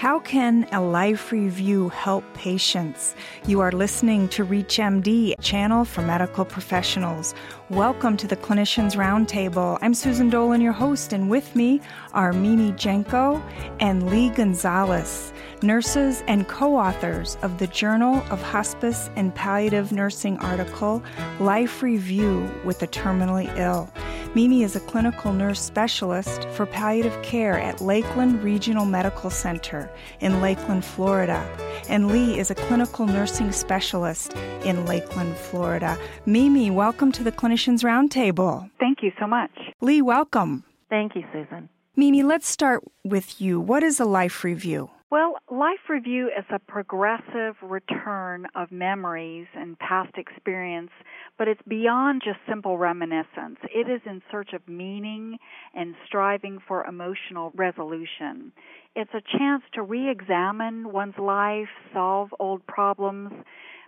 [0.00, 3.14] How can a life review help patients?
[3.44, 7.34] You are listening to ReachMD, channel for medical professionals.
[7.68, 9.76] Welcome to the Clinicians Roundtable.
[9.82, 11.82] I'm Susan Dolan, your host, and with me
[12.14, 13.42] are Mimi Jenko
[13.78, 20.38] and Lee Gonzalez, nurses and co authors of the Journal of Hospice and Palliative Nursing
[20.38, 21.02] article,
[21.40, 23.92] Life Review with the Terminally Ill.
[24.32, 29.90] Mimi is a clinical nurse specialist for palliative care at Lakeland Regional Medical Center
[30.20, 31.44] in Lakeland, Florida.
[31.88, 34.34] And Lee is a clinical nursing specialist
[34.64, 35.98] in Lakeland, Florida.
[36.26, 38.70] Mimi, welcome to the Clinicians Roundtable.
[38.78, 39.50] Thank you so much.
[39.80, 40.62] Lee, welcome.
[40.88, 41.68] Thank you, Susan.
[41.96, 43.58] Mimi, let's start with you.
[43.58, 44.90] What is a life review?
[45.10, 50.92] Well, life review is a progressive return of memories and past experience,
[51.36, 53.58] but it's beyond just simple reminiscence.
[53.74, 55.36] It is in search of meaning
[55.74, 58.52] and striving for emotional resolution.
[58.94, 63.32] It's a chance to re examine one's life, solve old problems,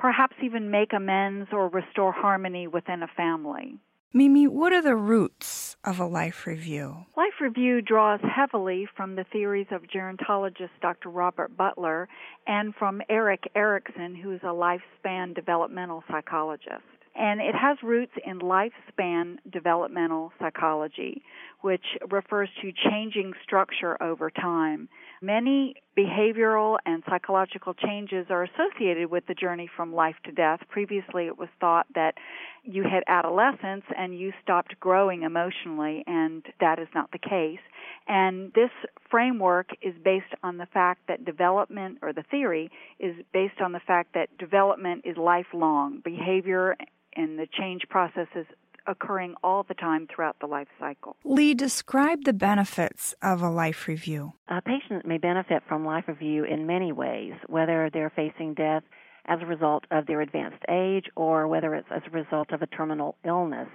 [0.00, 3.78] perhaps even make amends or restore harmony within a family.
[4.12, 5.53] Mimi, what are the roots
[5.84, 6.96] of a life review?
[7.16, 11.10] Life review draws heavily from the theories of gerontologist Dr.
[11.10, 12.08] Robert Butler
[12.46, 16.82] and from Erik Erikson, who is a lifespan developmental psychologist.
[17.16, 21.22] And it has roots in lifespan developmental psychology,
[21.60, 24.88] which refers to changing structure over time.
[25.24, 30.60] Many behavioral and psychological changes are associated with the journey from life to death.
[30.68, 32.14] Previously, it was thought that
[32.62, 37.64] you had adolescence and you stopped growing emotionally, and that is not the case.
[38.06, 38.68] And this
[39.10, 43.80] framework is based on the fact that development, or the theory, is based on the
[43.80, 46.02] fact that development is lifelong.
[46.04, 46.76] Behavior
[47.16, 48.46] and the change process is
[48.86, 51.16] occurring all the time throughout the life cycle.
[51.24, 54.32] Lee, describe the benefits of a life review.
[54.48, 58.82] A patient may benefit from life review in many ways, whether they're facing death
[59.26, 62.66] as a result of their advanced age or whether it's as a result of a
[62.66, 63.68] terminal illness.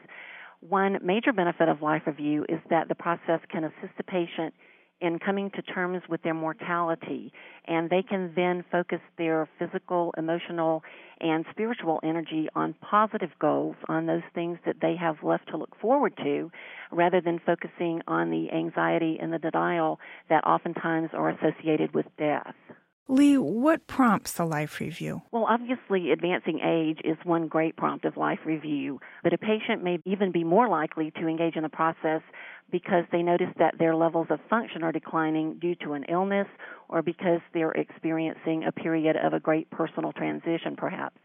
[0.62, 4.54] One major benefit of life review is that the process can assist the patient
[5.02, 7.32] in coming to terms with their mortality,
[7.66, 10.84] and they can then focus their physical, emotional,
[11.22, 15.80] and spiritual energy on positive goals, on those things that they have left to look
[15.80, 16.52] forward to,
[16.92, 20.00] rather than focusing on the anxiety and the denial
[20.30, 22.56] that oftentimes are associated with death.
[23.12, 25.24] Lee, what prompts the life review?
[25.32, 29.98] Well, obviously, advancing age is one great prompt of life review, but a patient may
[30.06, 32.22] even be more likely to engage in the process
[32.72, 36.46] because they notice that their levels of function are declining due to an illness
[36.88, 41.18] or because they're experiencing a period of a great personal transition, perhaps.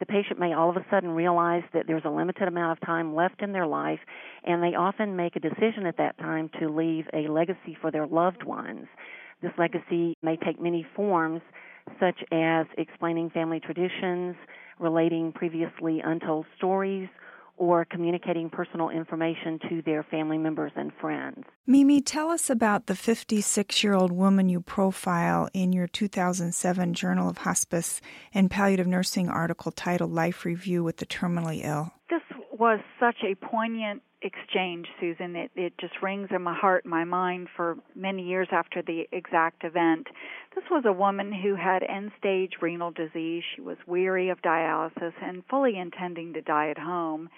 [0.00, 3.14] The patient may all of a sudden realize that there's a limited amount of time
[3.14, 4.00] left in their life,
[4.44, 8.06] and they often make a decision at that time to leave a legacy for their
[8.06, 8.86] loved ones.
[9.42, 11.42] This legacy may take many forms,
[11.98, 14.36] such as explaining family traditions,
[14.78, 17.08] relating previously untold stories,
[17.56, 21.44] or communicating personal information to their family members and friends.
[21.66, 27.28] Mimi, tell us about the 56 year old woman you profile in your 2007 Journal
[27.28, 28.00] of Hospice
[28.32, 31.92] and Palliative Nursing article titled Life Review with the Terminally Ill.
[32.08, 32.22] This
[32.58, 35.36] was such a poignant exchange, Susan.
[35.36, 39.64] It, it just rings in my heart my mind for many years after the exact
[39.64, 40.06] event.
[40.54, 43.42] This was a woman who had end stage renal disease.
[43.54, 47.28] She was weary of dialysis and fully intending to die at home.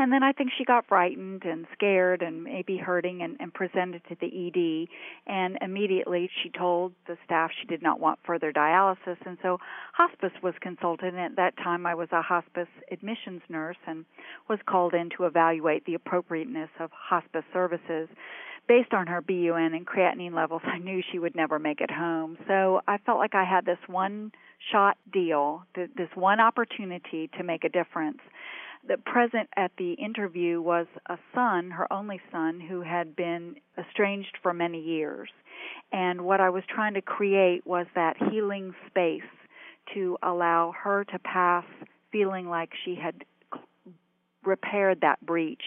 [0.00, 4.00] And then I think she got frightened and scared and maybe hurting and, and presented
[4.08, 4.88] to the ED.
[5.30, 9.18] And immediately she told the staff she did not want further dialysis.
[9.26, 9.58] And so
[9.92, 11.12] hospice was consulted.
[11.12, 14.06] And at that time I was a hospice admissions nurse and
[14.48, 18.08] was called in to evaluate the appropriateness of hospice services
[18.66, 22.38] based on her BUN and creatinine levels, I knew she would never make it home.
[22.46, 24.32] So I felt like I had this one
[24.70, 28.20] shot deal, this one opportunity to make a difference
[28.86, 34.38] the present at the interview was a son, her only son, who had been estranged
[34.42, 35.28] for many years.
[35.92, 39.22] And what I was trying to create was that healing space
[39.94, 41.64] to allow her to pass
[42.12, 43.24] feeling like she had
[44.44, 45.62] repaired that breach.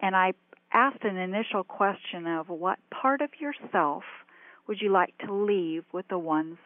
[0.00, 0.32] And I
[0.72, 4.02] asked an initial question of what part of yourself
[4.66, 6.58] would you like to leave with the ones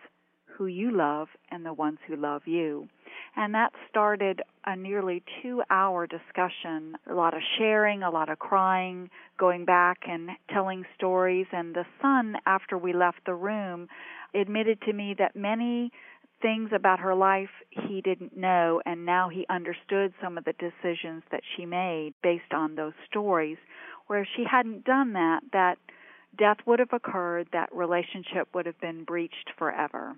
[0.46, 2.88] who you love and the ones who love you?
[3.34, 8.38] And that started a nearly two hour discussion, a lot of sharing, a lot of
[8.38, 11.46] crying, going back and telling stories.
[11.50, 13.88] And the son, after we left the room,
[14.34, 15.90] admitted to me that many
[16.42, 21.22] things about her life he didn't know, and now he understood some of the decisions
[21.30, 23.58] that she made based on those stories.
[24.08, 25.78] Where if she hadn't done that, that
[26.36, 30.16] death would have occurred, that relationship would have been breached forever.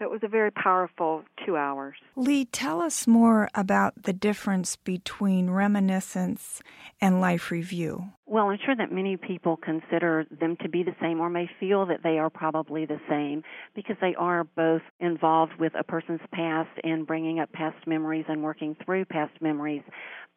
[0.00, 1.94] It was a very powerful two hours.
[2.16, 6.62] Lee, tell us more about the difference between reminiscence
[7.02, 8.06] and life review.
[8.24, 11.84] Well, I'm sure that many people consider them to be the same or may feel
[11.86, 13.42] that they are probably the same
[13.74, 18.42] because they are both involved with a person's past and bringing up past memories and
[18.42, 19.82] working through past memories.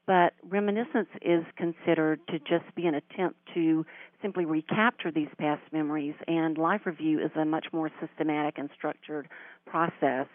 [0.05, 3.85] But reminiscence is considered to just be an attempt to
[4.21, 9.29] simply recapture these past memories, and life review is a much more systematic and structured
[9.65, 10.27] process.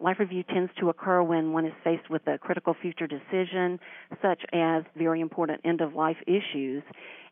[0.00, 3.78] Life review tends to occur when one is faced with a critical future decision,
[4.20, 6.82] such as very important end of life issues.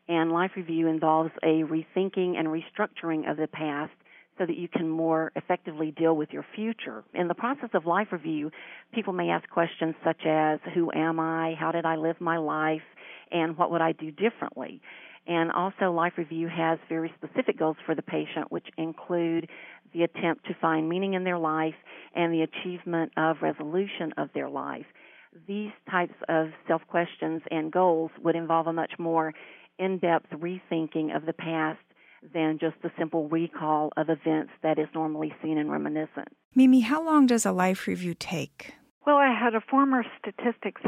[0.07, 3.91] And life review involves a rethinking and restructuring of the past
[4.37, 7.03] so that you can more effectively deal with your future.
[7.13, 8.51] In the process of life review,
[8.93, 11.55] people may ask questions such as Who am I?
[11.59, 12.81] How did I live my life?
[13.31, 14.81] And what would I do differently?
[15.25, 19.49] And also, Life Review has very specific goals for the patient, which include
[19.93, 21.75] the attempt to find meaning in their life
[22.13, 24.85] and the achievement of resolution of their life.
[25.47, 29.33] These types of self questions and goals would involve a much more
[29.79, 31.79] in depth rethinking of the past
[32.33, 36.33] than just the simple recall of events that is normally seen in reminiscence.
[36.55, 38.75] Mimi, how long does a life review take?
[39.05, 40.81] Well, I had a former statistics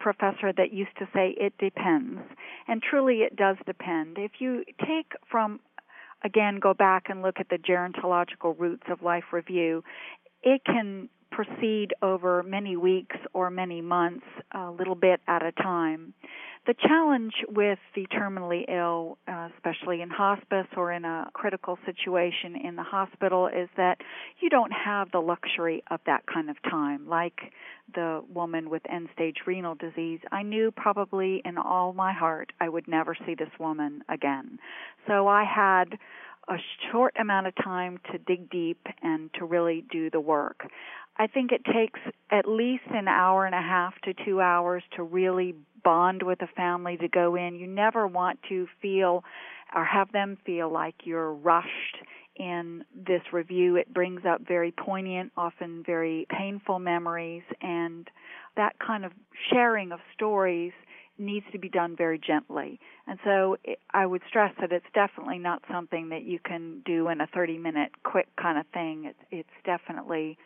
[0.00, 2.20] professor that used to say it depends.
[2.66, 4.16] And truly, it does depend.
[4.18, 5.60] If you take from,
[6.24, 9.84] again, go back and look at the gerontological roots of life review,
[10.42, 16.12] it can proceed over many weeks or many months, a little bit at a time.
[16.70, 22.54] The challenge with the terminally ill, uh, especially in hospice or in a critical situation
[22.54, 23.98] in the hospital, is that
[24.38, 27.08] you don't have the luxury of that kind of time.
[27.08, 27.40] Like
[27.92, 32.68] the woman with end stage renal disease, I knew probably in all my heart I
[32.68, 34.60] would never see this woman again.
[35.08, 35.98] So I had
[36.50, 36.56] a
[36.90, 40.66] short amount of time to dig deep and to really do the work.
[41.16, 42.00] I think it takes
[42.30, 45.54] at least an hour and a half to two hours to really
[45.84, 47.54] bond with a family to go in.
[47.54, 49.22] You never want to feel
[49.74, 51.98] or have them feel like you're rushed
[52.36, 53.76] in this review.
[53.76, 58.08] It brings up very poignant, often very painful memories, and
[58.56, 59.12] that kind of
[59.52, 60.72] sharing of stories
[61.20, 62.80] needs to be done very gently.
[63.06, 63.56] And so
[63.92, 67.58] I would stress that it's definitely not something that you can do in a 30
[67.58, 69.04] minute quick kind of thing.
[69.04, 70.38] It's, it's definitely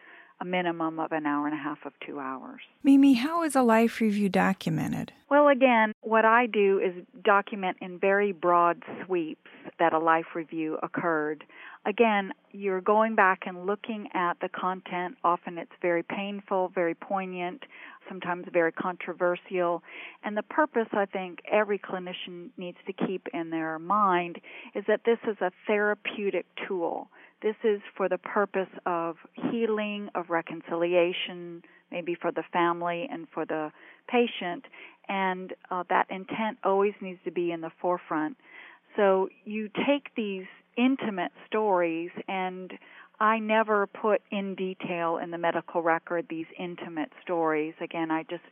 [0.45, 2.61] a minimum of an hour and a half of two hours.
[2.83, 5.13] Mimi, how is a life review documented?
[5.31, 10.79] Well, again, what I do is document in very broad sweeps that a life review
[10.83, 11.45] occurred.
[11.87, 15.17] Again, you're going back and looking at the content.
[15.25, 17.63] Often it's very painful, very poignant,
[18.09, 19.83] sometimes very controversial.
[20.23, 24.41] And the purpose, I think, every clinician needs to keep in their mind
[24.75, 27.09] is that this is a therapeutic tool
[27.45, 31.63] this is for the purpose of healing, of reconciliation,
[31.93, 33.71] maybe for the family and for the
[34.09, 34.65] patient,
[35.09, 38.39] and uh, that intent always needs to be in the forefront.
[38.97, 40.47] So you take these
[40.79, 42.73] intimate stories and
[43.21, 47.75] I never put in detail in the medical record these intimate stories.
[47.81, 48.43] Again, I just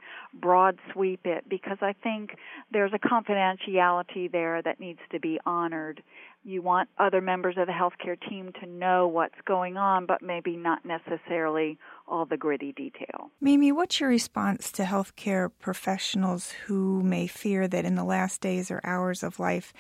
[0.41, 2.37] broad sweep it because I think
[2.71, 6.03] there's a confidentiality there that needs to be honored.
[6.45, 10.57] You want other members of the healthcare team to know what's going on, but maybe
[10.57, 11.79] not necessarily
[12.09, 13.31] all the gritty detail.
[13.41, 18.71] Mimi, what's your response to healthcare professionals who may fear that in the last days
[18.71, 19.73] or hours of life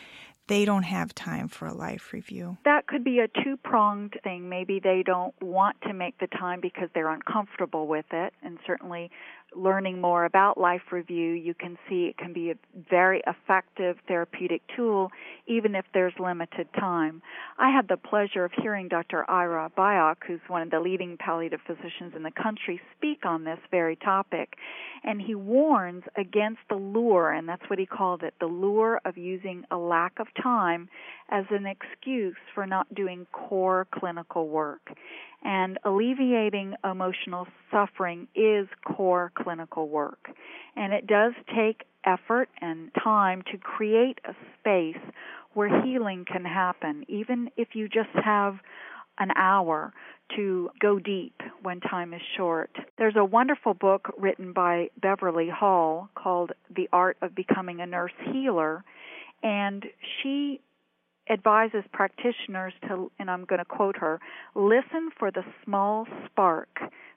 [0.48, 2.58] they don't have time for a life review?
[2.64, 4.48] That could be a two pronged thing.
[4.48, 9.10] Maybe they don't want to make the time because they're uncomfortable with it, and certainly
[9.56, 12.54] learning more about life review, you can see it can be a
[12.90, 15.10] very effective therapeutic tool
[15.46, 17.22] even if there's limited time.
[17.58, 19.28] I had the pleasure of hearing Dr.
[19.28, 23.58] Ira Byock, who's one of the leading palliative physicians in the country, speak on this
[23.70, 24.54] very topic.
[25.04, 29.16] And he warns against the lure, and that's what he called it, the lure of
[29.16, 30.88] using a lack of time
[31.28, 34.92] as an excuse for not doing core clinical work.
[35.44, 40.28] And alleviating emotional suffering is core clinical work.
[40.76, 45.02] And it does take effort and time to create a space
[45.54, 48.58] where healing can happen, even if you just have
[49.18, 49.92] an hour
[50.36, 52.70] to go deep when time is short.
[52.96, 58.12] There's a wonderful book written by Beverly Hall called The Art of Becoming a Nurse
[58.32, 58.82] Healer,
[59.42, 59.84] and
[60.22, 60.60] she
[61.30, 64.20] advises practitioners to, and I'm going to quote her,
[64.54, 66.68] listen for the small spark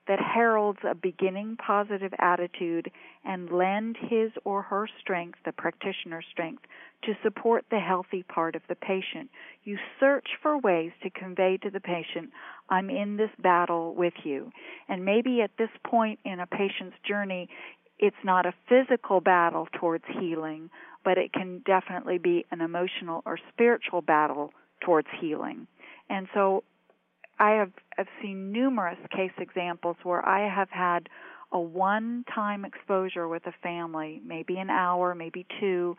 [0.08, 2.92] that heralds a beginning positive attitude
[3.24, 6.64] and lend his or her strength, the practitioner's strength,
[7.04, 9.30] to support the healthy part of the patient.
[9.64, 12.30] You search for ways to convey to the patient,
[12.70, 14.52] I'm in this battle with you.
[14.88, 17.50] And maybe at this point in a patient's journey,
[17.98, 20.70] it's not a physical battle towards healing,
[21.06, 24.52] but it can definitely be an emotional or spiritual battle
[24.84, 25.68] towards healing.
[26.10, 26.64] And so
[27.40, 31.08] I have have seen numerous case examples where I have had
[31.52, 35.96] a one time exposure with a family, maybe an hour, maybe two,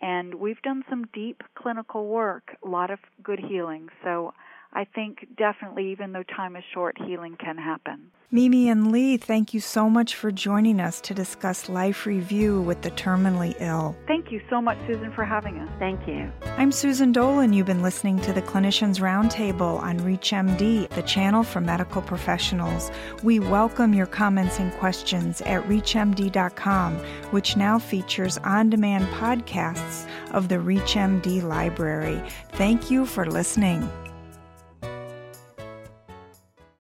[0.00, 3.88] and we've done some deep clinical work, a lot of good healing.
[4.04, 4.32] So
[4.72, 8.10] I think definitely, even though time is short, healing can happen.
[8.32, 12.82] Mimi and Lee, thank you so much for joining us to discuss life review with
[12.82, 13.96] the terminally ill.
[14.06, 15.68] Thank you so much, Susan, for having us.
[15.80, 16.30] Thank you.
[16.56, 17.52] I'm Susan Dolan.
[17.52, 22.92] You've been listening to the Clinicians Roundtable on ReachMD, the channel for medical professionals.
[23.24, 26.98] We welcome your comments and questions at ReachMD.com,
[27.32, 32.22] which now features on demand podcasts of the ReachMD library.
[32.52, 33.90] Thank you for listening.